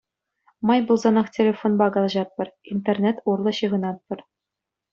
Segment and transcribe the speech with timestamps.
[0.69, 4.19] Май пулсанах телефонпа калаҫатпӑр, интернет урлӑ ҫыхӑнатпӑр.